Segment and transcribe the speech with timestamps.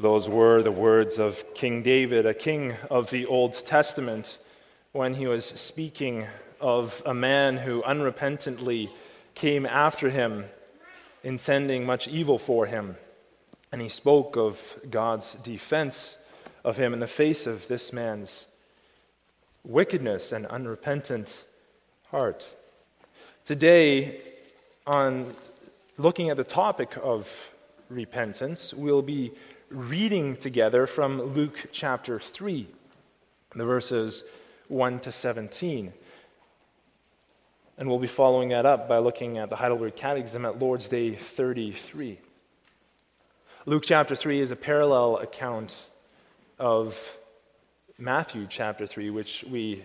[0.00, 4.38] Those were the words of King David, a king of the Old Testament,
[4.92, 6.26] when he was speaking
[6.58, 8.88] of a man who unrepentantly
[9.34, 10.46] came after him,
[11.22, 12.96] intending much evil for him.
[13.72, 16.16] And he spoke of God's defense
[16.64, 18.46] of him in the face of this man's
[19.64, 21.44] wickedness and unrepentant
[22.10, 22.46] heart.
[23.44, 24.22] Today,
[24.86, 25.34] on
[25.98, 27.50] looking at the topic of
[27.90, 29.32] repentance, we'll be
[29.70, 32.66] reading together from Luke chapter 3,
[33.54, 34.24] the verses
[34.66, 35.92] 1 to 17.
[37.78, 41.14] And we'll be following that up by looking at the Heidelberg Catechism at Lord's Day
[41.14, 42.18] 33.
[43.64, 45.76] Luke chapter 3 is a parallel account
[46.58, 47.16] of
[47.96, 49.84] Matthew chapter 3, which we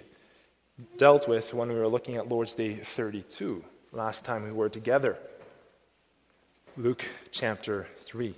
[0.98, 5.18] dealt with when we were looking at Lord's Day 32, last time we were together.
[6.76, 8.34] Luke chapter 3.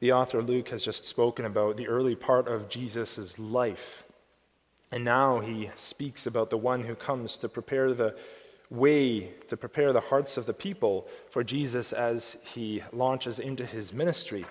[0.00, 4.04] The author Luke has just spoken about the early part of Jesus' life.
[4.90, 8.16] And now he speaks about the one who comes to prepare the
[8.70, 13.92] way, to prepare the hearts of the people for Jesus as he launches into his
[13.92, 14.46] ministry.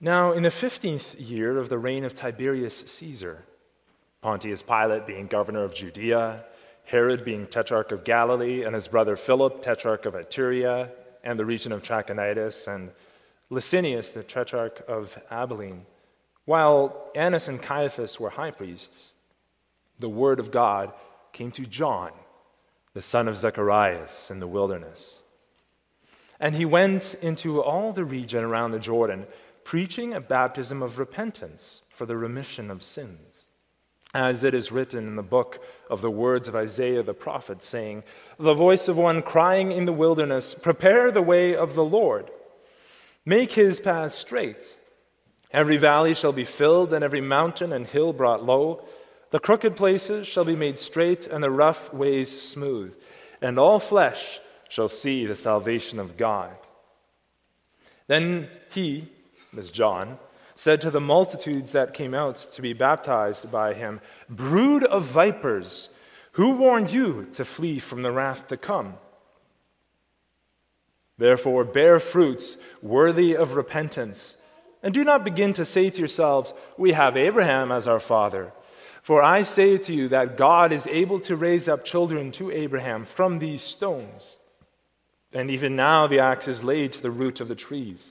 [0.00, 3.44] Now, in the 15th year of the reign of Tiberius Caesar,
[4.20, 6.44] Pontius Pilate being governor of Judea,
[6.84, 10.90] Herod being tetrarch of Galilee, and his brother Philip, tetrarch of Iturea
[11.24, 12.90] and the region of Trachonitis, and
[13.50, 15.86] Lysanias, the tetrarch of Abilene,
[16.44, 19.14] while Annas and Caiaphas were high priests,
[19.98, 20.92] the word of God
[21.32, 22.12] came to John,
[22.94, 25.22] the son of Zacharias, in the wilderness.
[26.38, 29.26] And he went into all the region around the Jordan
[29.64, 33.48] preaching a baptism of repentance for the remission of sins.
[34.14, 38.04] As it is written in the book of the words of Isaiah the prophet, saying,
[38.38, 42.30] The voice of one crying in the wilderness, Prepare the way of the Lord,
[43.26, 44.64] make his paths straight.
[45.50, 48.86] Every valley shall be filled, and every mountain and hill brought low.
[49.30, 52.94] The crooked places shall be made straight, and the rough ways smooth,
[53.42, 56.56] and all flesh shall see the salvation of God.
[58.06, 59.08] Then he,
[59.56, 60.18] as John,
[60.54, 65.90] said to the multitudes that came out to be baptized by him, Brood of vipers,
[66.32, 68.94] who warned you to flee from the wrath to come?
[71.18, 74.36] Therefore, bear fruits worthy of repentance,
[74.82, 78.52] and do not begin to say to yourselves, We have Abraham as our father.
[79.02, 83.04] For I say to you that God is able to raise up children to Abraham
[83.04, 84.36] from these stones.
[85.32, 88.10] And even now the axe is laid to the root of the trees.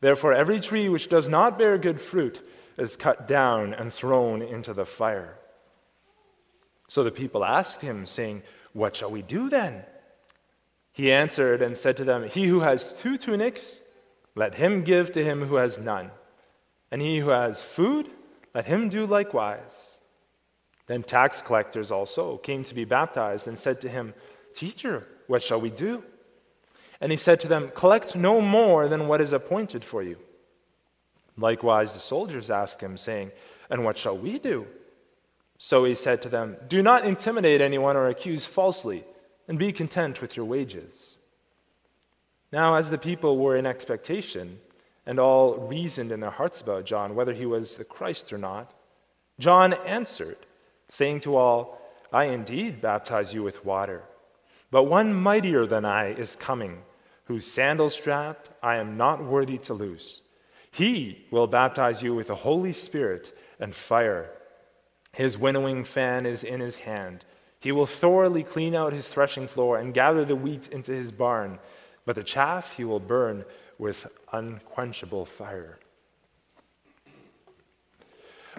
[0.00, 2.44] Therefore, every tree which does not bear good fruit
[2.76, 5.38] is cut down and thrown into the fire.
[6.88, 9.84] So the people asked him, saying, What shall we do then?
[10.98, 13.78] He answered and said to them, He who has two tunics,
[14.34, 16.10] let him give to him who has none.
[16.90, 18.10] And he who has food,
[18.52, 19.60] let him do likewise.
[20.88, 24.12] Then tax collectors also came to be baptized and said to him,
[24.56, 26.02] Teacher, what shall we do?
[27.00, 30.16] And he said to them, Collect no more than what is appointed for you.
[31.36, 33.30] Likewise, the soldiers asked him, saying,
[33.70, 34.66] And what shall we do?
[35.58, 39.04] So he said to them, Do not intimidate anyone or accuse falsely,
[39.48, 41.16] and be content with your wages.
[42.52, 44.60] Now, as the people were in expectation,
[45.08, 48.70] and all reasoned in their hearts about John, whether he was the Christ or not,
[49.38, 50.36] John answered,
[50.90, 51.80] saying to all,
[52.12, 54.02] I indeed baptize you with water,
[54.70, 56.82] but one mightier than I is coming
[57.24, 60.20] whose sandal strap I am not worthy to loose.
[60.70, 64.30] He will baptize you with the Holy Spirit and fire.
[65.12, 67.24] His winnowing fan is in his hand.
[67.60, 71.58] He will thoroughly clean out his threshing floor and gather the wheat into his barn,
[72.04, 73.44] but the chaff he will burn
[73.78, 75.78] with unquenchable fire.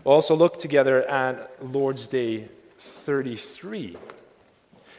[0.03, 3.97] We'll also look together at Lord's Day 33.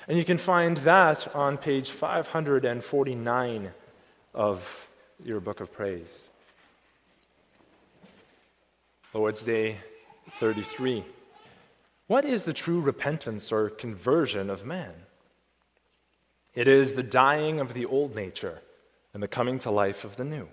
[0.08, 3.70] And you can find that on page 549
[4.34, 4.88] of
[5.24, 6.08] your book of praise.
[9.14, 9.78] Lord's Day
[10.32, 11.04] 33.
[12.10, 14.94] What is the true repentance or conversion of man?
[16.56, 18.62] It is the dying of the old nature
[19.14, 20.48] and the coming to life of the new.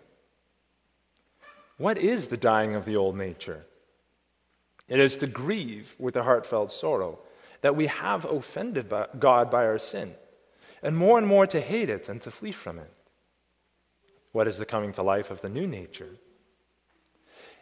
[1.80, 3.65] What is the dying of the old nature?
[4.88, 7.18] It is to grieve with a heartfelt sorrow
[7.62, 10.13] that we have offended God by our sin,
[10.83, 12.94] and more and more to hate it and to flee from it.
[14.31, 16.18] What is the coming to life of the new nature?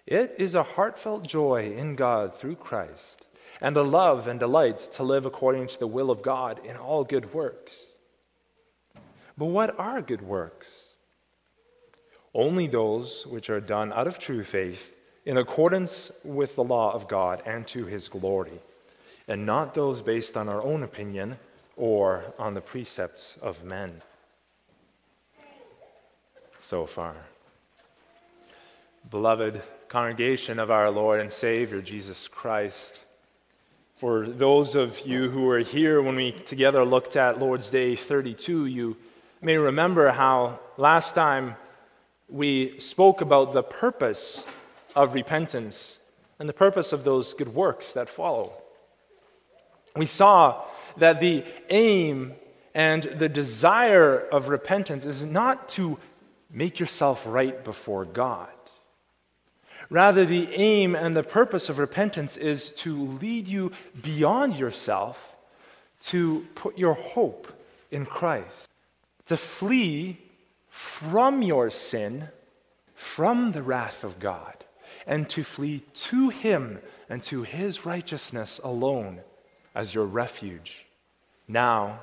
[0.06, 3.21] It is a heartfelt joy in God through Christ,
[3.61, 7.03] and a love and delight to live according to the will of God in all
[7.03, 7.77] good works.
[9.37, 10.85] But what are good works?
[12.35, 14.93] only those which are done out of true faith,
[15.25, 18.59] in accordance with the law of God and to his glory,
[19.27, 21.37] and not those based on our own opinion
[21.77, 24.01] or on the precepts of men.
[26.59, 27.15] So far.
[29.09, 32.99] Beloved congregation of our Lord and Savior Jesus Christ,
[33.97, 38.65] for those of you who were here when we together looked at Lord's Day 32,
[38.65, 38.97] you
[39.42, 41.56] may remember how last time
[42.27, 44.45] we spoke about the purpose
[44.97, 45.97] of repentance
[46.39, 48.51] and the purpose of those good works that follow.
[49.95, 50.65] We saw
[50.98, 52.33] that the aim
[52.74, 55.98] and the desire of repentance is not to
[56.51, 58.50] make yourself right before God.
[59.89, 63.71] Rather, the aim and the purpose of repentance is to lead you
[64.01, 65.35] beyond yourself
[66.01, 67.51] to put your hope
[67.91, 68.69] in Christ,
[69.25, 70.17] to flee
[70.69, 72.29] from your sin,
[72.95, 74.65] from the wrath of God,
[75.07, 76.79] and to flee to Him
[77.09, 79.21] and to His righteousness alone
[79.73, 80.85] as your refuge.
[81.47, 81.99] Now,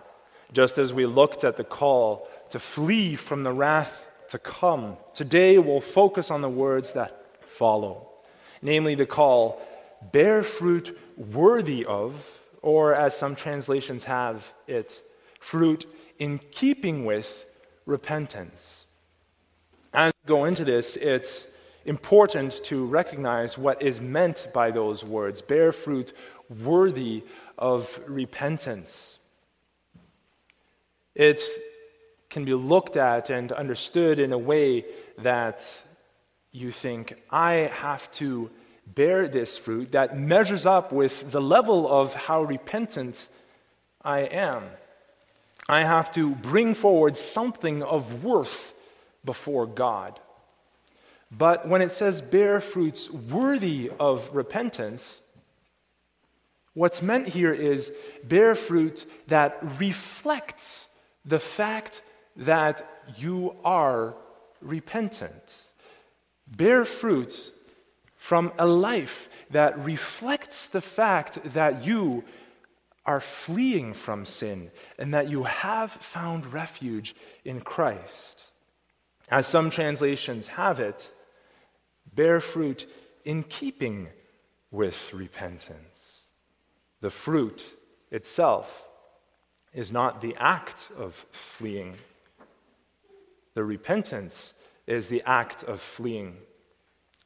[0.52, 5.58] just as we looked at the call to flee from the wrath to come, today
[5.58, 7.21] we'll focus on the words that
[7.52, 8.08] follow,
[8.60, 9.60] namely the call,
[10.10, 12.26] bear fruit worthy of,
[12.62, 15.02] or as some translations have it,
[15.40, 15.86] fruit
[16.18, 17.44] in keeping with
[17.86, 18.86] repentance.
[19.92, 21.46] As we go into this, it's
[21.84, 26.12] important to recognize what is meant by those words bear fruit
[26.62, 27.24] worthy
[27.58, 29.18] of repentance.
[31.14, 31.40] It
[32.30, 34.86] can be looked at and understood in a way
[35.18, 35.82] that
[36.52, 38.50] you think, I have to
[38.86, 43.28] bear this fruit that measures up with the level of how repentant
[44.02, 44.64] I am.
[45.68, 48.74] I have to bring forward something of worth
[49.24, 50.20] before God.
[51.30, 55.22] But when it says bear fruits worthy of repentance,
[56.74, 57.90] what's meant here is
[58.24, 60.88] bear fruit that reflects
[61.24, 62.02] the fact
[62.36, 64.14] that you are
[64.60, 65.54] repentant.
[66.56, 67.52] Bear fruit
[68.16, 72.24] from a life that reflects the fact that you
[73.04, 77.14] are fleeing from sin and that you have found refuge
[77.44, 78.42] in Christ.
[79.30, 81.10] As some translations have it,
[82.14, 82.86] bear fruit
[83.24, 84.08] in keeping
[84.70, 86.20] with repentance.
[87.00, 87.64] The fruit
[88.10, 88.84] itself
[89.72, 91.96] is not the act of fleeing,
[93.54, 94.52] the repentance
[94.86, 96.36] is the act of fleeing.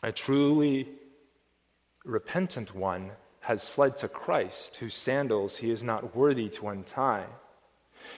[0.03, 0.89] A truly
[2.05, 7.27] repentant one has fled to Christ, whose sandals he is not worthy to untie.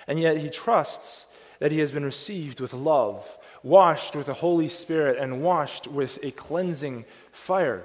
[0.07, 1.27] And yet he trusts
[1.61, 6.19] that he has been received with love, washed with the Holy Spirit, and washed with
[6.23, 7.85] a cleansing fire.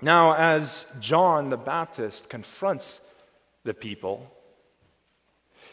[0.00, 3.00] Now, as John the Baptist confronts
[3.64, 4.34] the people,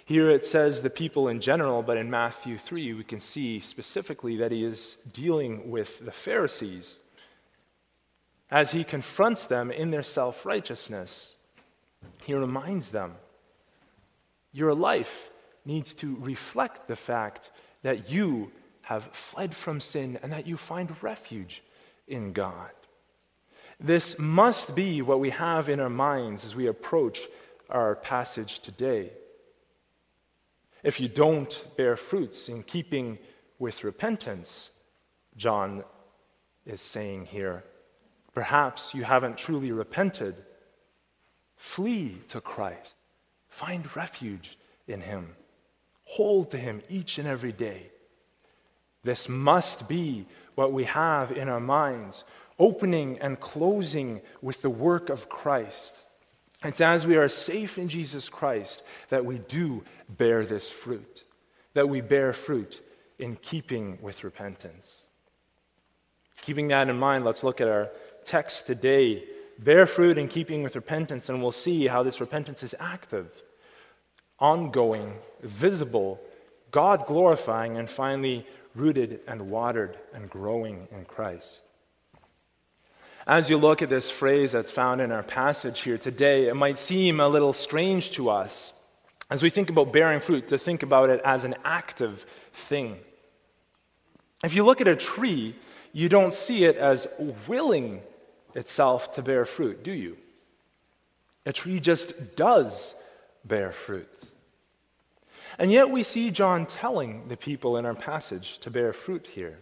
[0.07, 4.37] here it says the people in general, but in Matthew 3, we can see specifically
[4.37, 7.01] that he is dealing with the Pharisees
[8.49, 11.35] as he confronts them in their self righteousness,
[12.23, 13.15] he reminds them
[14.53, 15.29] your life
[15.65, 17.51] needs to reflect the fact
[17.83, 18.51] that you
[18.83, 21.61] have fled from sin and that you find refuge
[22.07, 22.71] in God.
[23.79, 27.19] This must be what we have in our minds as we approach
[27.69, 29.11] our passage today.
[30.87, 33.19] If you don't bear fruits in keeping
[33.59, 34.71] with repentance,
[35.35, 35.83] John
[36.65, 37.65] is saying here,
[38.33, 40.35] Perhaps you haven't truly repented.
[41.57, 42.93] Flee to Christ.
[43.49, 45.35] Find refuge in Him.
[46.05, 47.91] Hold to Him each and every day.
[49.03, 50.25] This must be
[50.55, 52.23] what we have in our minds,
[52.57, 56.05] opening and closing with the work of Christ.
[56.63, 61.23] It's as we are safe in Jesus Christ that we do bear this fruit,
[61.73, 62.81] that we bear fruit
[63.19, 65.03] in keeping with repentance.
[66.41, 67.89] Keeping that in mind, let's look at our
[68.23, 69.23] text today
[69.59, 73.43] bear fruit in keeping with repentance, and we'll see how this repentance is active,
[74.39, 76.19] ongoing, visible,
[76.71, 78.45] God glorifying, and finally
[78.75, 81.63] rooted and watered and growing in Christ.
[83.27, 86.79] As you look at this phrase that's found in our passage here today, it might
[86.79, 88.73] seem a little strange to us
[89.29, 92.97] as we think about bearing fruit to think about it as an active thing.
[94.45, 95.55] If you look at a tree,
[95.91, 97.05] you don't see it as
[97.49, 98.01] willing
[98.55, 100.17] itself to bear fruit, do you?
[101.45, 102.95] A tree just does
[103.43, 104.09] bear fruit.
[105.59, 109.59] And yet we see John telling the people in our passage to bear fruit here.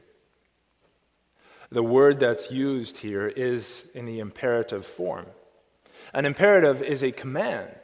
[1.72, 5.26] The word that's used here is in the imperative form.
[6.14, 7.76] An imperative is a command.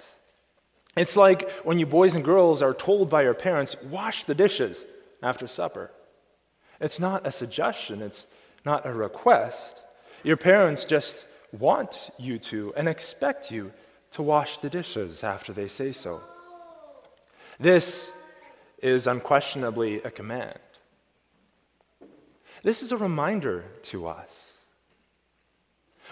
[0.95, 4.85] It's like when you boys and girls are told by your parents, wash the dishes
[5.23, 5.91] after supper.
[6.79, 8.27] It's not a suggestion, it's
[8.65, 9.81] not a request.
[10.23, 13.71] Your parents just want you to and expect you
[14.11, 16.21] to wash the dishes after they say so.
[17.59, 18.11] This
[18.81, 20.59] is unquestionably a command.
[22.63, 24.51] This is a reminder to us.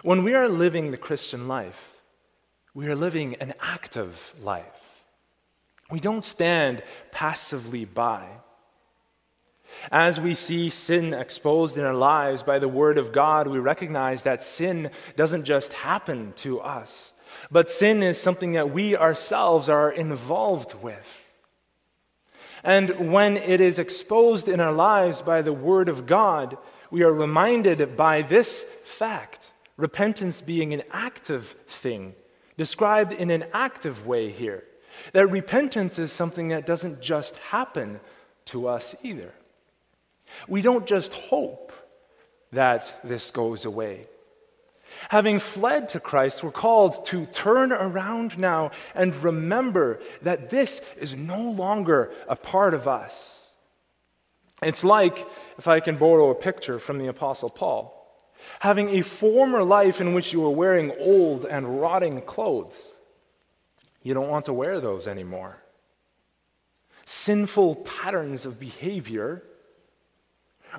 [0.01, 1.95] When we are living the Christian life,
[2.73, 4.65] we are living an active life.
[5.91, 8.27] We don't stand passively by.
[9.91, 14.23] As we see sin exposed in our lives by the Word of God, we recognize
[14.23, 17.13] that sin doesn't just happen to us,
[17.51, 21.18] but sin is something that we ourselves are involved with.
[22.63, 26.57] And when it is exposed in our lives by the Word of God,
[26.91, 32.13] we are reminded by this fact repentance being an active thing,
[32.57, 34.65] described in an active way here.
[35.13, 38.01] That repentance is something that doesn't just happen
[38.45, 39.33] to us either.
[40.47, 41.71] We don't just hope
[42.51, 44.07] that this goes away.
[45.07, 51.15] Having fled to Christ, we're called to turn around now and remember that this is
[51.15, 53.47] no longer a part of us.
[54.61, 55.25] It's like,
[55.57, 57.95] if I can borrow a picture from the Apostle Paul,
[58.59, 62.89] having a former life in which you were wearing old and rotting clothes.
[64.03, 65.57] You don't want to wear those anymore.
[67.05, 69.43] Sinful patterns of behavior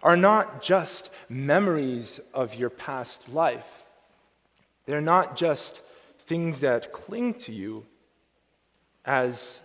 [0.02, 3.79] are not just memories of your past life
[4.86, 5.82] they're not just
[6.26, 7.84] things that cling to you
[9.04, 9.60] as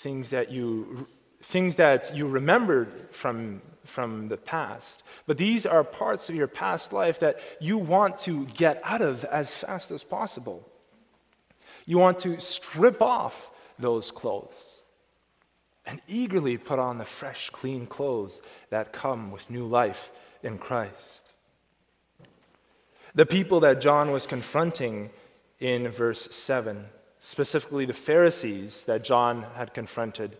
[0.00, 1.06] things that you
[1.42, 6.90] things that you remembered from from the past but these are parts of your past
[6.90, 10.66] life that you want to get out of as fast as possible.
[11.84, 14.80] You want to strip off those clothes
[15.84, 18.40] and eagerly put on the fresh clean clothes
[18.70, 20.10] that come with new life
[20.42, 21.27] in Christ
[23.14, 25.10] the people that John was confronting
[25.60, 26.86] in verse 7,
[27.20, 30.36] specifically the Pharisees that John had confronted,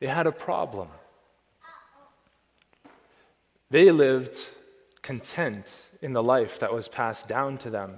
[0.00, 0.88] they had a problem.
[3.70, 4.38] They lived
[5.02, 7.96] content in the life that was passed down to them.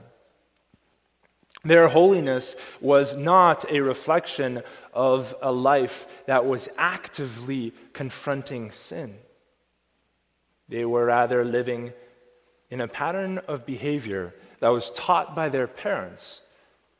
[1.62, 4.62] Their holiness was not a reflection
[4.94, 9.18] of a life that was actively confronting sin.
[10.68, 11.92] They were rather living
[12.70, 16.42] in a pattern of behavior that was taught by their parents,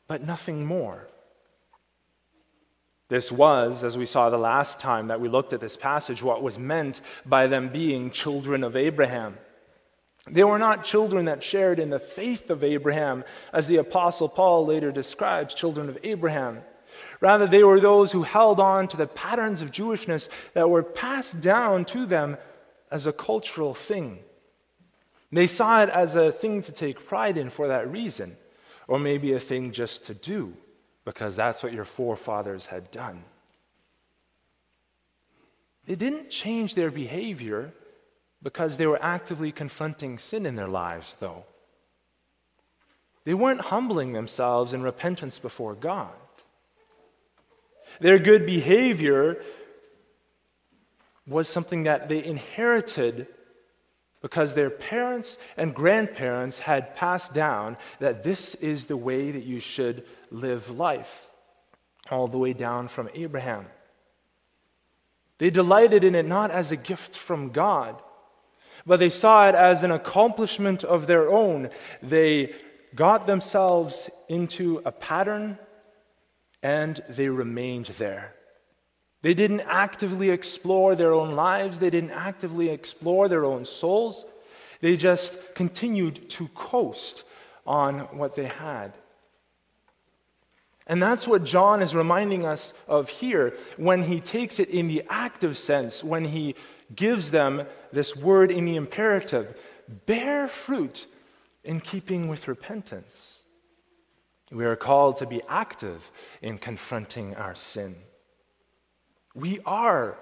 [0.07, 1.07] but nothing more.
[3.07, 6.41] This was, as we saw the last time that we looked at this passage, what
[6.41, 9.37] was meant by them being children of Abraham.
[10.29, 14.65] They were not children that shared in the faith of Abraham, as the Apostle Paul
[14.65, 16.61] later describes children of Abraham.
[17.19, 21.41] Rather, they were those who held on to the patterns of Jewishness that were passed
[21.41, 22.37] down to them
[22.91, 24.19] as a cultural thing.
[25.31, 28.35] They saw it as a thing to take pride in for that reason,
[28.87, 30.53] or maybe a thing just to do,
[31.05, 33.23] because that's what your forefathers had done.
[35.87, 37.73] It didn't change their behavior
[38.43, 41.45] because they were actively confronting sin in their lives, though.
[43.23, 46.11] They weren't humbling themselves in repentance before God.
[47.99, 49.43] Their good behavior
[51.27, 53.27] was something that they inherited
[54.21, 59.59] because their parents and grandparents had passed down that this is the way that you
[59.59, 61.27] should live life,
[62.09, 63.65] all the way down from Abraham.
[65.39, 68.01] They delighted in it not as a gift from God,
[68.85, 71.69] but they saw it as an accomplishment of their own.
[72.03, 72.53] They
[72.93, 75.57] got themselves into a pattern
[76.61, 78.35] and they remained there.
[79.21, 84.25] They didn't actively explore their own lives, they didn't actively explore their own souls.
[84.81, 87.23] They just continued to coast
[87.67, 88.93] on what they had.
[90.87, 95.03] And that's what John is reminding us of here when he takes it in the
[95.07, 96.55] active sense, when he
[96.95, 99.55] gives them this word in the imperative
[100.05, 101.05] bear fruit
[101.63, 103.43] in keeping with repentance.
[104.51, 106.09] We are called to be active
[106.41, 107.95] in confronting our sin.
[109.33, 110.17] We are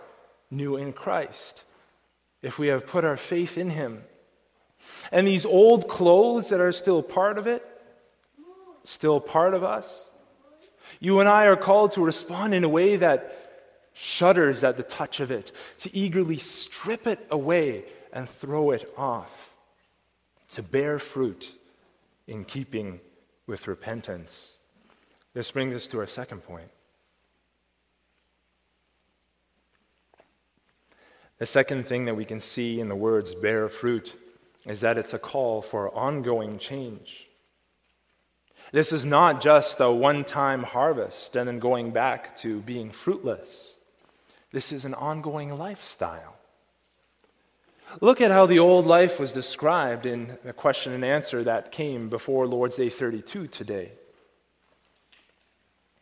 [0.52, 1.64] new in Christ
[2.42, 4.04] if we have put our faith in Him.
[5.12, 7.66] And these old clothes that are still part of it,
[8.86, 10.06] still part of us,
[11.00, 13.36] you and I are called to respond in a way that
[13.94, 19.48] shudders at the touch of it, to eagerly strip it away and throw it off.
[20.50, 21.54] to bear fruit
[22.28, 23.00] in keeping
[23.48, 24.54] with repentance.
[25.34, 26.70] This brings us to our second point.
[31.40, 34.14] The second thing that we can see in the words bear fruit
[34.66, 37.28] is that it's a call for ongoing change.
[38.72, 43.76] This is not just a one time harvest and then going back to being fruitless.
[44.52, 46.36] This is an ongoing lifestyle.
[48.02, 52.10] Look at how the old life was described in the question and answer that came
[52.10, 53.92] before Lord's Day 32 today.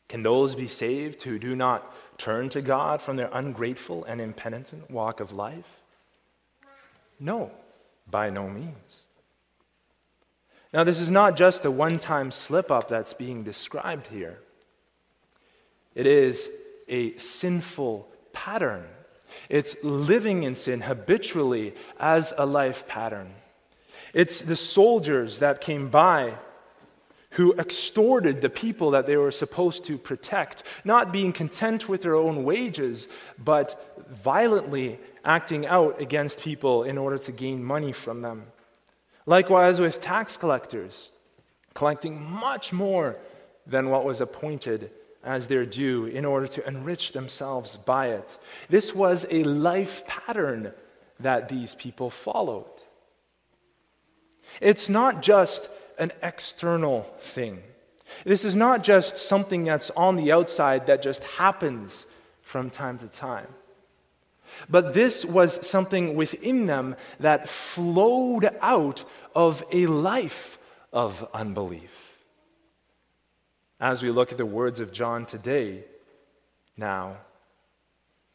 [0.10, 4.90] Can those be saved who do not turn to God from their ungrateful and impenitent
[4.90, 5.82] walk of life?
[7.20, 7.52] No,
[8.10, 9.06] by no means.
[10.74, 14.40] Now, this is not just a one time slip up that's being described here,
[15.96, 16.50] it is
[16.88, 18.86] a sinful pattern.
[19.50, 23.34] It's living in sin habitually as a life pattern.
[24.14, 26.36] It's the soldiers that came by
[27.32, 32.16] who extorted the people that they were supposed to protect, not being content with their
[32.16, 33.08] own wages,
[33.38, 38.46] but violently acting out against people in order to gain money from them.
[39.26, 41.12] Likewise, with tax collectors,
[41.74, 43.18] collecting much more
[43.66, 44.90] than what was appointed
[45.24, 48.40] as their due in order to enrich themselves by it.
[48.70, 50.72] This was a life pattern
[51.20, 52.66] that these people followed.
[54.62, 57.62] It's not just an external thing.
[58.24, 62.06] This is not just something that's on the outside that just happens
[62.42, 63.48] from time to time.
[64.70, 69.04] But this was something within them that flowed out
[69.36, 70.58] of a life
[70.94, 72.16] of unbelief.
[73.80, 75.84] As we look at the words of John today,
[76.78, 77.18] now,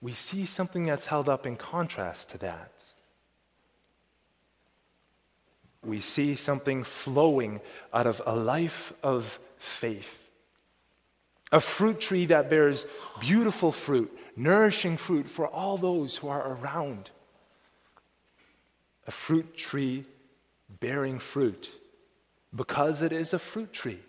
[0.01, 2.82] we see something that's held up in contrast to that.
[5.85, 7.61] We see something flowing
[7.93, 10.31] out of a life of faith.
[11.51, 12.87] A fruit tree that bears
[13.21, 17.11] beautiful fruit, nourishing fruit for all those who are around.
[19.07, 20.05] A fruit tree
[20.81, 21.69] bearing fruit
[22.55, 24.01] because it is a fruit tree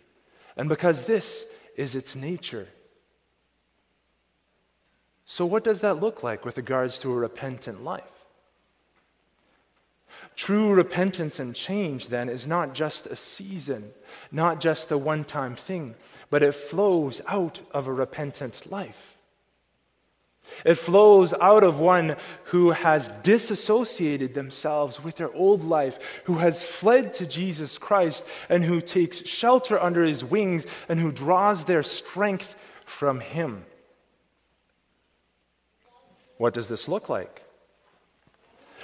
[0.56, 2.68] and because this is its nature.
[5.26, 8.04] So, what does that look like with regards to a repentant life?
[10.36, 13.92] True repentance and change, then, is not just a season,
[14.32, 15.96] not just a one time thing,
[16.30, 19.14] but it flows out of a repentant life.
[20.66, 22.16] It flows out of one
[22.46, 28.64] who has disassociated themselves with their old life, who has fled to Jesus Christ, and
[28.64, 33.66] who takes shelter under his wings, and who draws their strength from him.
[36.38, 37.43] What does this look like?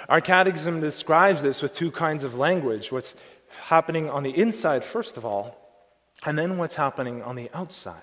[0.08, 3.14] Our catechism describes this with two kinds of language what's
[3.62, 5.56] happening on the inside, first of all,
[6.24, 8.02] and then what's happening on the outside.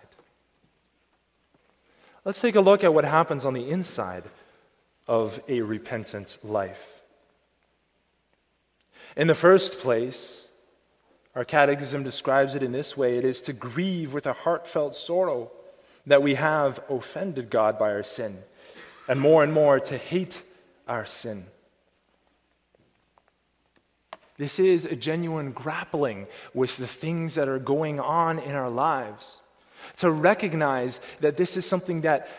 [2.26, 4.24] Let's take a look at what happens on the inside
[5.08, 6.94] of a repentant life.
[9.16, 10.48] In the first place,
[11.36, 15.52] our catechism describes it in this way it is to grieve with a heartfelt sorrow
[16.06, 18.40] that we have offended God by our sin,
[19.08, 20.42] and more and more to hate
[20.88, 21.46] our sin.
[24.38, 29.41] This is a genuine grappling with the things that are going on in our lives
[29.97, 32.30] to recognize that this is something that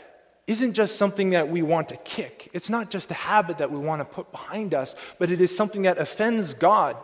[0.47, 2.49] isn't just something that we want to kick.
[2.53, 5.55] It's not just a habit that we want to put behind us, but it is
[5.55, 6.97] something that offends God.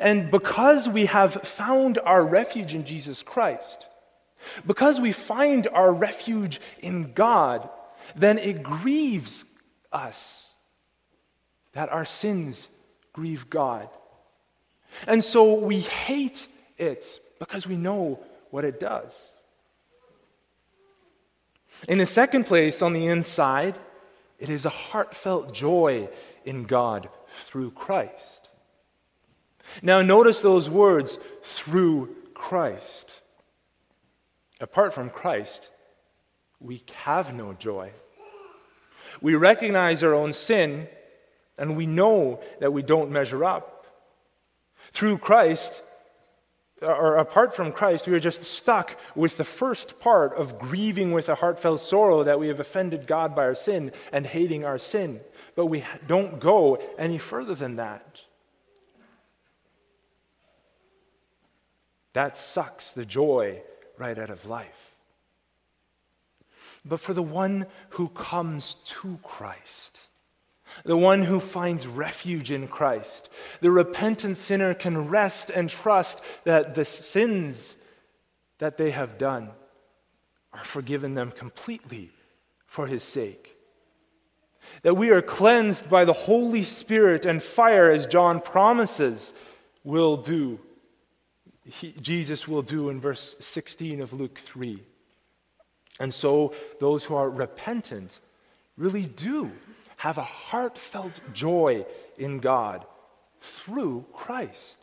[0.00, 3.84] And because we have found our refuge in Jesus Christ,
[4.66, 7.68] because we find our refuge in God,
[8.16, 9.44] then it grieves
[9.92, 10.52] us
[11.72, 12.68] that our sins
[13.18, 13.88] grieve God.
[15.08, 16.46] And so we hate
[16.78, 17.04] it
[17.40, 19.30] because we know what it does.
[21.88, 23.76] In the second place, on the inside,
[24.38, 26.08] it is a heartfelt joy
[26.44, 27.08] in God
[27.44, 28.48] through Christ.
[29.82, 33.20] Now, notice those words through Christ.
[34.60, 35.72] Apart from Christ,
[36.60, 37.90] we have no joy.
[39.20, 40.86] We recognize our own sin
[41.58, 43.86] and we know that we don't measure up.
[44.92, 45.82] Through Christ,
[46.80, 51.28] or apart from Christ, we are just stuck with the first part of grieving with
[51.28, 55.20] a heartfelt sorrow that we have offended God by our sin and hating our sin.
[55.56, 58.20] But we don't go any further than that.
[62.12, 63.62] That sucks the joy
[63.98, 64.94] right out of life.
[66.84, 70.07] But for the one who comes to Christ,
[70.84, 73.28] the one who finds refuge in Christ.
[73.60, 77.76] The repentant sinner can rest and trust that the sins
[78.58, 79.50] that they have done
[80.52, 82.10] are forgiven them completely
[82.66, 83.56] for his sake.
[84.82, 89.32] That we are cleansed by the Holy Spirit and fire, as John promises
[89.84, 90.60] will do.
[91.64, 94.82] He, Jesus will do in verse 16 of Luke 3.
[96.00, 98.20] And so those who are repentant
[98.76, 99.50] really do
[99.98, 101.84] have a heartfelt joy
[102.16, 102.86] in God
[103.40, 104.78] through Christ.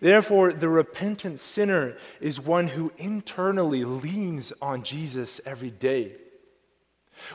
[0.00, 6.16] Therefore, the repentant sinner is one who internally leans on Jesus every day,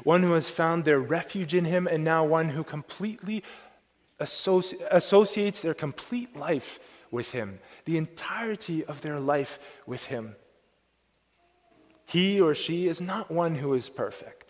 [0.04, 3.44] one who has found their refuge in him, and now one who completely
[4.20, 10.36] associ- associates their complete life with him, the entirety of their life with him.
[12.06, 14.43] He or she is not one who is perfect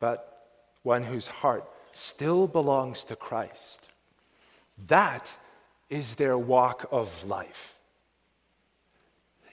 [0.00, 0.48] but
[0.82, 3.80] one whose heart still belongs to Christ.
[4.86, 5.30] That
[5.88, 7.74] is their walk of life.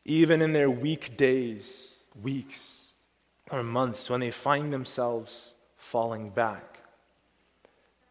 [0.06, 2.80] Even in their weak days, weeks,
[3.52, 6.80] or months when they find themselves falling back,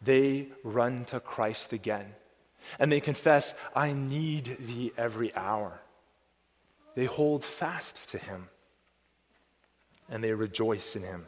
[0.00, 2.06] they run to Christ again
[2.78, 5.80] and they confess, I need thee every hour.
[6.94, 8.48] They hold fast to him
[10.08, 11.26] and they rejoice in him.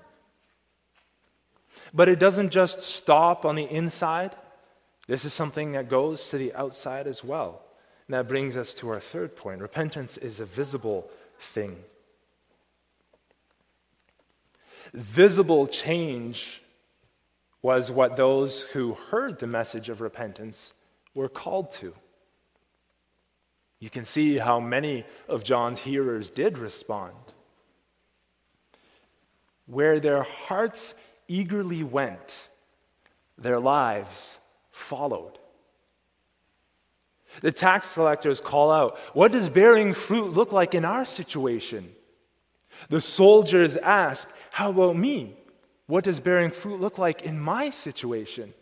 [1.95, 4.35] But it doesn't just stop on the inside.
[5.07, 7.63] This is something that goes to the outside as well.
[8.09, 11.77] And that brings us to our third point repentance is a visible thing.
[14.93, 16.63] Visible change
[17.63, 20.73] was what those who heard the message of repentance
[21.15, 21.95] were called to.
[23.79, 27.15] You can see how many of John's hearers did respond.
[29.67, 30.95] Where their hearts
[31.29, 32.49] eagerly went,
[33.39, 34.39] their lives
[34.71, 35.39] followed.
[37.41, 41.93] The tax collectors call out, What does bearing fruit look like in our situation?
[42.89, 45.37] The soldiers ask, How about me?
[45.87, 48.55] What does bearing fruit look like in my situation?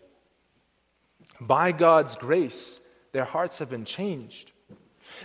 [1.40, 2.80] By God's grace,
[3.12, 4.52] their hearts have been changed.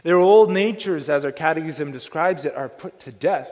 [0.03, 3.51] Their old natures, as our catechism describes it, are put to death.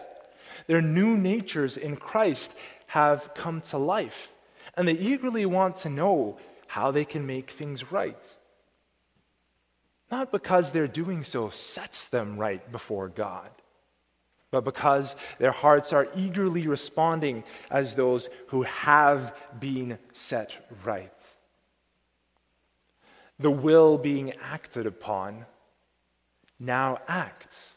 [0.67, 2.55] Their new natures in Christ
[2.95, 4.31] have come to life,
[4.77, 8.25] and they eagerly want to know how they can make things right.
[10.09, 13.49] Not because their doing so sets them right before God,
[14.49, 20.53] but because their hearts are eagerly responding as those who have been set
[20.85, 21.19] right.
[23.39, 25.45] The will being acted upon
[26.57, 27.73] now acts.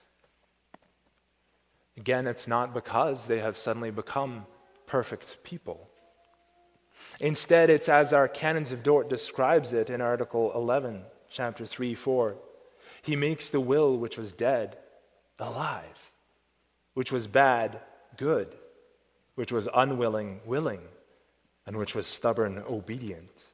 [1.97, 4.47] Again, it's not because they have suddenly become
[4.89, 5.89] perfect people.
[7.21, 12.35] Instead, it's as our Canons of Dort describes it in Article 11, chapter 3 4.
[13.03, 14.77] He makes the will which was dead
[15.39, 16.11] alive,
[16.95, 17.79] which was bad
[18.17, 18.57] good,
[19.37, 20.81] which was unwilling willing,
[21.67, 23.45] and which was stubborn obedient.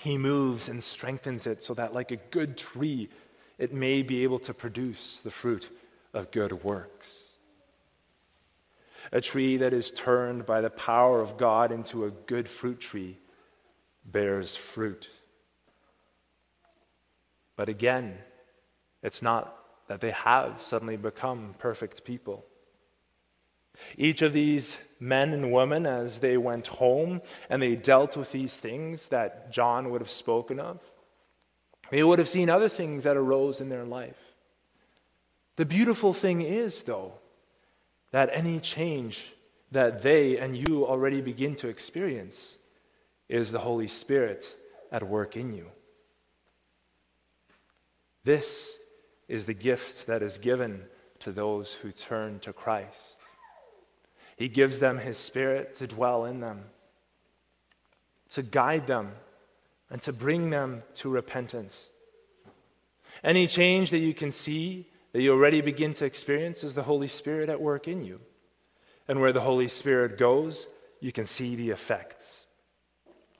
[0.00, 3.08] He moves and strengthens it so that, like a good tree,
[3.56, 5.70] it may be able to produce the fruit
[6.12, 7.25] of good works
[9.12, 13.18] a tree that is turned by the power of God into a good fruit tree
[14.04, 15.08] bears fruit.
[17.56, 18.18] But again,
[19.02, 19.56] it's not
[19.88, 22.44] that they have suddenly become perfect people.
[23.96, 28.56] Each of these men and women, as they went home and they dealt with these
[28.56, 30.80] things that John would have spoken of,
[31.90, 34.18] they would have seen other things that arose in their life.
[35.56, 37.14] The beautiful thing is, though,
[38.16, 39.34] that any change
[39.70, 42.56] that they and you already begin to experience
[43.28, 44.56] is the Holy Spirit
[44.90, 45.66] at work in you.
[48.24, 48.70] This
[49.28, 50.84] is the gift that is given
[51.18, 53.18] to those who turn to Christ.
[54.38, 56.64] He gives them His Spirit to dwell in them,
[58.30, 59.12] to guide them,
[59.90, 61.90] and to bring them to repentance.
[63.22, 67.08] Any change that you can see that you already begin to experience is the Holy
[67.08, 68.20] Spirit at work in you.
[69.08, 70.66] And where the Holy Spirit goes,
[71.00, 72.44] you can see the effects.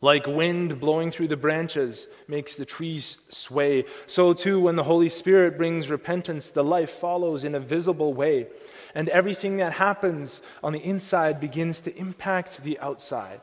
[0.00, 5.10] Like wind blowing through the branches makes the trees sway, so too, when the Holy
[5.10, 8.46] Spirit brings repentance, the life follows in a visible way.
[8.94, 13.42] And everything that happens on the inside begins to impact the outside.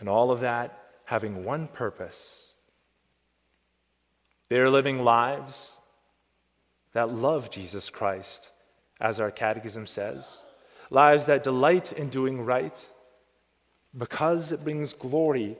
[0.00, 2.47] And all of that having one purpose
[4.48, 5.72] they are living lives
[6.92, 8.50] that love Jesus Christ,
[9.00, 10.40] as our catechism says,
[10.90, 12.76] lives that delight in doing right,
[13.96, 15.56] because it brings glory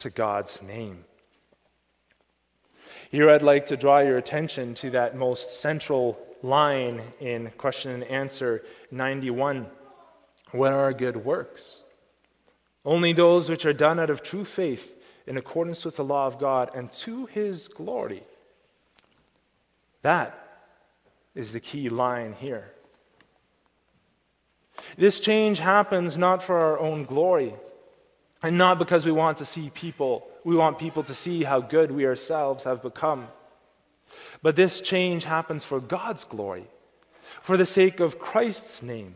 [0.00, 1.04] to God's name.
[3.10, 8.04] Here, I'd like to draw your attention to that most central line in question and
[8.04, 9.66] answer 91
[10.50, 11.82] What are good works?
[12.84, 16.38] Only those which are done out of true faith in accordance with the law of
[16.38, 18.22] God and to his glory.
[20.02, 20.38] That
[21.34, 22.70] is the key line here.
[24.96, 27.54] This change happens not for our own glory
[28.42, 31.90] and not because we want to see people, we want people to see how good
[31.90, 33.28] we ourselves have become.
[34.42, 36.66] But this change happens for God's glory,
[37.40, 39.14] for the sake of Christ's name,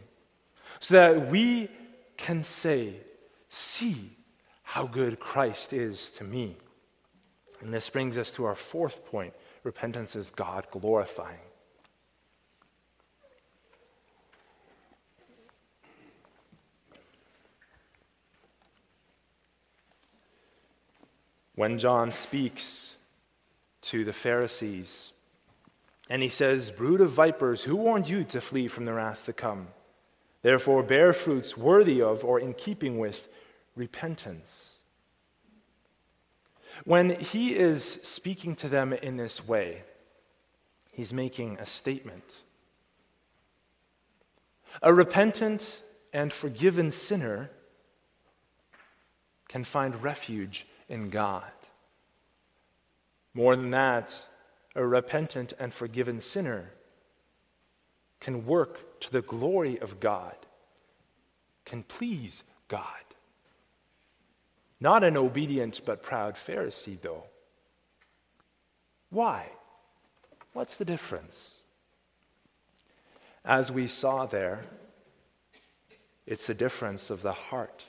[0.80, 1.68] so that we
[2.16, 2.94] can say,
[3.50, 4.17] See
[4.68, 6.54] how good Christ is to me.
[7.62, 9.32] And this brings us to our fourth point
[9.64, 11.38] repentance is God glorifying.
[21.54, 22.96] When John speaks
[23.80, 25.12] to the Pharisees,
[26.10, 29.32] and he says, Brood of vipers, who warned you to flee from the wrath to
[29.32, 29.68] come?
[30.42, 33.28] Therefore, bear fruits worthy of or in keeping with
[33.78, 34.76] repentance.
[36.84, 39.82] When he is speaking to them in this way,
[40.92, 42.36] he's making a statement.
[44.82, 47.50] A repentant and forgiven sinner
[49.48, 51.42] can find refuge in God.
[53.34, 54.14] More than that,
[54.74, 56.72] a repentant and forgiven sinner
[58.20, 60.36] can work to the glory of God,
[61.64, 63.07] can please God.
[64.80, 67.24] Not an obedient but proud Pharisee, though.
[69.10, 69.46] Why?
[70.52, 71.54] What's the difference?
[73.44, 74.60] As we saw there,
[76.26, 77.84] it's a difference of the heart.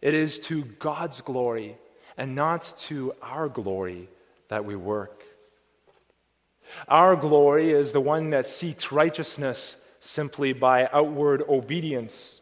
[0.00, 1.76] It is to God's glory
[2.16, 4.08] and not to our glory
[4.48, 5.22] that we work.
[6.88, 12.39] Our glory is the one that seeks righteousness simply by outward obedience,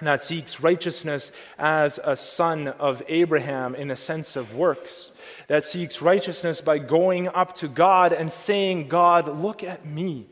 [0.00, 5.10] that seeks righteousness as a son of Abraham in a sense of works,
[5.48, 10.26] that seeks righteousness by going up to God and saying, God, look at me.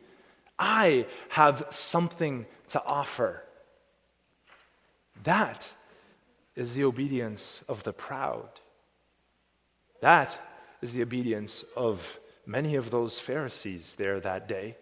[0.58, 3.42] I have something to offer.
[5.22, 5.66] That
[6.54, 8.48] is the obedience of the proud.
[10.00, 10.36] That
[10.82, 14.76] is the obedience of many of those Pharisees there that day.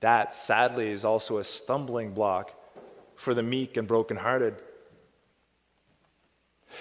[0.00, 2.52] That, sadly, is also a stumbling block
[3.16, 4.54] for the meek and brokenhearted.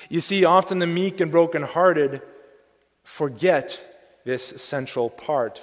[0.09, 2.21] You see, often the meek and brokenhearted
[3.03, 3.79] forget
[4.25, 5.61] this central part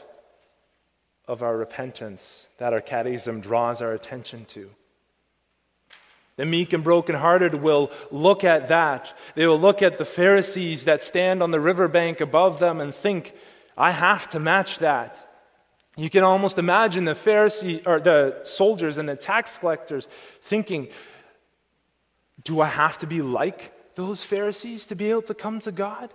[1.27, 4.71] of our repentance that our catechism draws our attention to.
[6.37, 9.17] The meek and brokenhearted will look at that.
[9.35, 13.35] They will look at the Pharisees that stand on the riverbank above them and think,
[13.77, 15.29] I have to match that.
[15.97, 20.09] You can almost imagine the Pharisee or the soldiers and the tax collectors
[20.41, 20.89] thinking,
[22.45, 26.15] Do I have to be like those Pharisees to be able to come to God?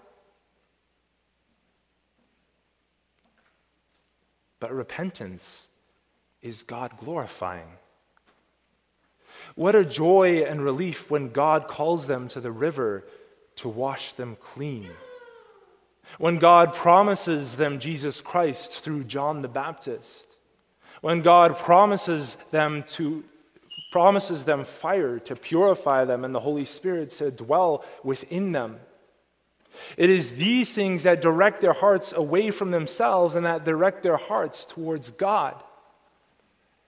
[4.60, 5.68] But repentance
[6.42, 7.68] is God glorifying.
[9.56, 13.06] What a joy and relief when God calls them to the river
[13.58, 14.90] to wash them clean.
[16.18, 20.26] When God promises them Jesus Christ through John the Baptist.
[21.02, 23.24] When God promises them to
[23.92, 28.80] promises them fire to purify them and the Holy Spirit to dwell within them.
[29.96, 34.18] It is these things that direct their hearts away from themselves and that direct their
[34.18, 35.56] hearts towards God.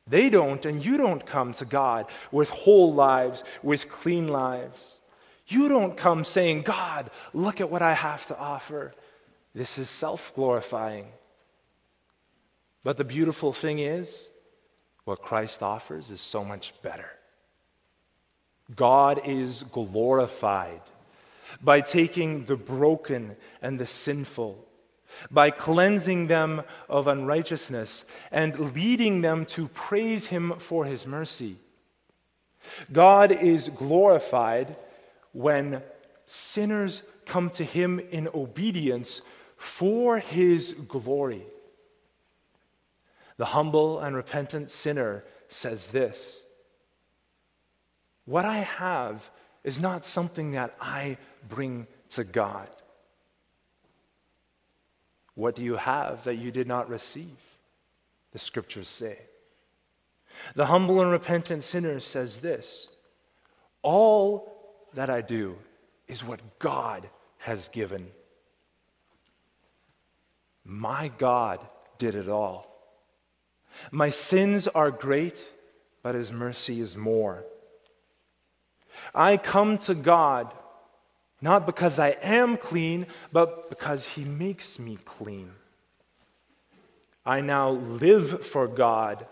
[0.07, 4.97] They don't, and you don't come to God with whole lives, with clean lives.
[5.47, 8.93] You don't come saying, God, look at what I have to offer.
[9.59, 11.07] This is self glorifying.
[12.81, 14.29] But the beautiful thing is,
[15.03, 17.09] what Christ offers is so much better.
[18.73, 20.79] God is glorified
[21.61, 24.65] by taking the broken and the sinful
[25.29, 31.57] by cleansing them of unrighteousness and leading them to praise Him for His mercy.
[32.93, 34.77] God is glorified
[35.33, 35.83] when
[36.25, 39.21] sinners come to Him in obedience
[39.59, 41.43] for His glory.
[43.37, 46.41] The humble and repentant sinner says this
[48.25, 49.29] What I have
[49.63, 51.17] is not something that I
[51.47, 52.69] bring to God.
[55.35, 57.37] What do you have that you did not receive?
[58.31, 59.19] The scriptures say.
[60.55, 62.87] The humble and repentant sinner says this
[63.81, 65.57] All that I do
[66.07, 68.07] is what God has given.
[70.69, 71.59] My God
[71.97, 72.67] did it all.
[73.89, 75.43] My sins are great,
[76.03, 77.43] but his mercy is more.
[79.15, 80.53] I come to God
[81.41, 85.51] not because I am clean, but because he makes me clean.
[87.25, 89.25] I now live for God,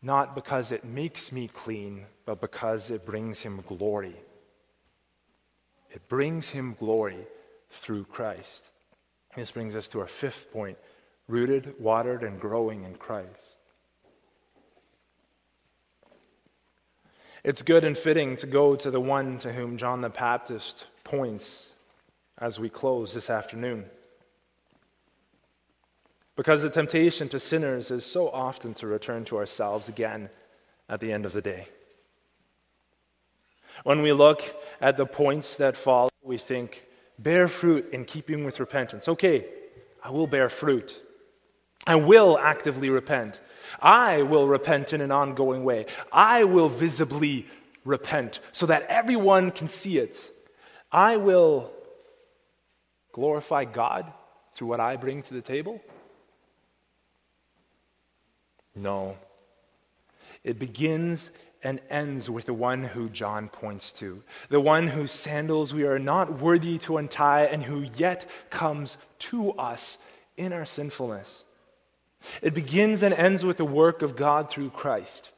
[0.00, 4.16] not because it makes me clean, but because it brings him glory.
[5.90, 7.26] It brings him glory
[7.70, 8.68] through Christ.
[9.36, 10.78] This brings us to our fifth point
[11.28, 13.56] rooted, watered, and growing in Christ.
[17.44, 21.68] It's good and fitting to go to the one to whom John the Baptist points
[22.38, 23.86] as we close this afternoon.
[26.36, 30.30] Because the temptation to sinners is so often to return to ourselves again
[30.88, 31.68] at the end of the day.
[33.84, 34.42] When we look
[34.80, 36.84] at the points that follow, we think,
[37.22, 39.08] bear fruit in keeping with repentance.
[39.08, 39.46] Okay,
[40.02, 41.00] I will bear fruit.
[41.86, 43.40] I will actively repent.
[43.80, 45.86] I will repent in an ongoing way.
[46.12, 47.46] I will visibly
[47.84, 50.30] repent so that everyone can see it.
[50.90, 51.72] I will
[53.12, 54.12] glorify God
[54.54, 55.80] through what I bring to the table.
[58.74, 59.16] No.
[60.44, 61.30] It begins
[61.64, 65.98] and ends with the one who John points to, the one whose sandals we are
[65.98, 69.98] not worthy to untie and who yet comes to us
[70.36, 71.44] in our sinfulness.
[72.40, 75.30] It begins and ends with the work of God through Christ.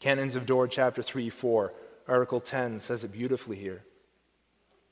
[0.00, 1.72] Canons of Dort, chapter 3, 4,
[2.08, 3.84] Article 10 says it beautifully here.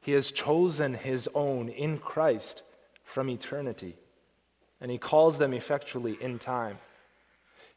[0.01, 2.63] He has chosen his own in Christ
[3.03, 3.97] from eternity,
[4.81, 6.79] and he calls them effectually in time.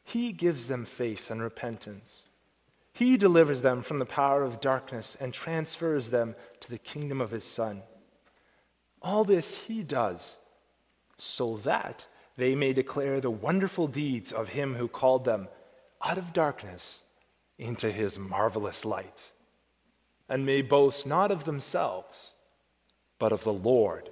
[0.04, 2.24] He gives them faith and repentance.
[2.94, 7.32] He delivers them from the power of darkness and transfers them to the kingdom of
[7.32, 7.82] his Son.
[9.02, 10.36] All this he does
[11.18, 15.48] so that they may declare the wonderful deeds of him who called them
[16.02, 17.02] out of darkness
[17.58, 19.30] into his marvelous light,
[20.28, 22.32] and may boast not of themselves,
[23.18, 24.10] but of the Lord,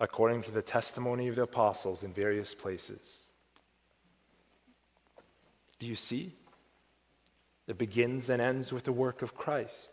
[0.00, 3.26] according to the testimony of the apostles in various places.
[5.78, 6.34] Do you see?
[7.66, 9.90] It begins and ends with the work of Christ.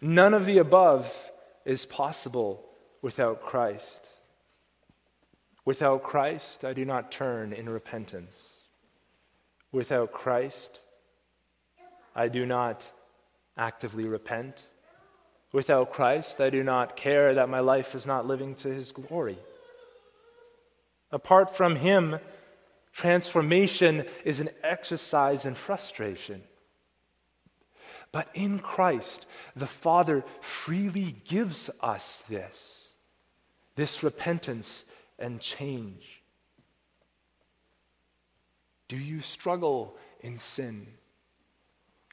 [0.00, 1.30] None of the above
[1.64, 2.64] is possible
[3.02, 4.08] without Christ.
[5.64, 8.58] Without Christ, I do not turn in repentance.
[9.72, 10.80] Without Christ,
[12.14, 12.86] I do not
[13.56, 14.62] actively repent.
[15.52, 19.38] Without Christ, I do not care that my life is not living to his glory.
[21.10, 22.18] Apart from him,
[22.94, 26.42] transformation is an exercise in frustration.
[28.12, 29.26] But in Christ,
[29.56, 32.90] the Father freely gives us this,
[33.74, 34.84] this repentance
[35.18, 36.22] and change?
[38.86, 40.86] Do you struggle in sin?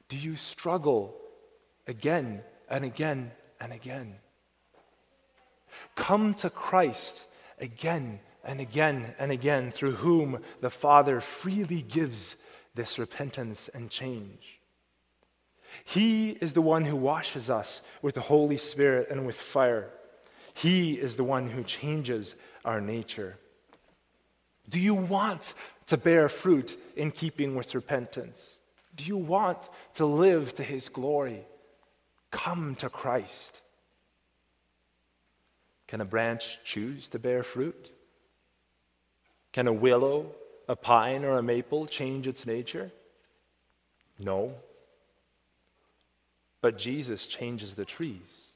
[0.08, 1.16] Do you struggle
[1.86, 4.16] again and again and again?
[5.94, 7.26] Come to Christ
[7.60, 12.36] again and again and again, through whom the Father freely gives
[12.74, 14.60] this repentance and change.
[15.84, 19.90] He is the one who washes us with the Holy Spirit and with fire.
[20.54, 23.38] He is the one who changes our nature.
[24.68, 25.54] Do you want
[25.86, 28.58] to bear fruit in keeping with repentance?
[28.94, 29.58] Do you want
[29.94, 31.44] to live to his glory?
[32.30, 33.56] Come to Christ.
[35.88, 37.90] Can a branch choose to bear fruit?
[39.52, 40.32] Can a willow,
[40.68, 42.90] a pine, or a maple change its nature?
[44.18, 44.54] No.
[46.60, 48.52] But Jesus changes the trees.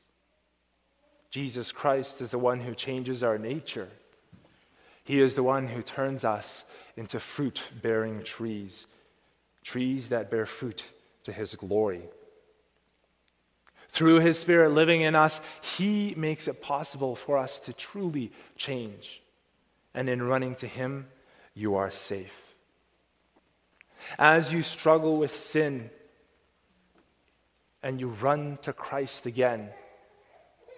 [1.31, 3.89] Jesus Christ is the one who changes our nature.
[5.05, 6.65] He is the one who turns us
[6.97, 8.87] into fruit bearing trees,
[9.63, 10.85] trees that bear fruit
[11.25, 12.03] to his glory.
[13.91, 15.41] Through his Spirit living in us,
[15.77, 19.23] he makes it possible for us to truly change.
[19.97, 21.09] And in running to him,
[21.55, 22.55] you are safe.
[24.19, 25.91] As you struggle with sin
[27.83, 29.71] and you run to Christ again,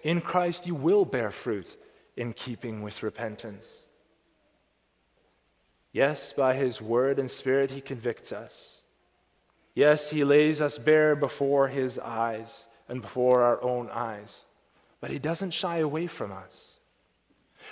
[0.03, 1.75] in Christ, you will bear fruit
[2.15, 3.85] in keeping with repentance.
[5.91, 8.81] Yes, by His Word and Spirit, He convicts us.
[9.75, 14.43] Yes, He lays us bare before His eyes and before our own eyes.
[15.01, 16.78] But He doesn't shy away from us.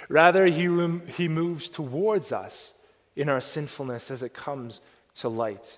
[0.10, 2.74] Rather, He, rem- he moves towards us
[3.16, 4.80] in our sinfulness as it comes
[5.16, 5.78] to light,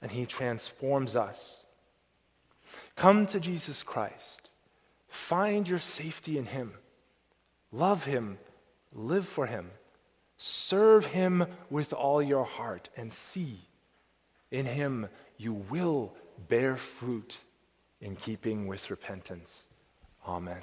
[0.00, 1.64] and He transforms us.
[2.96, 4.48] Come to Jesus Christ.
[5.08, 6.74] Find your safety in Him.
[7.72, 8.38] Love Him.
[8.92, 9.70] Live for Him.
[10.36, 13.60] Serve Him with all your heart, and see,
[14.50, 16.14] in Him you will
[16.48, 17.36] bear fruit
[18.00, 19.66] in keeping with repentance.
[20.26, 20.60] Amen.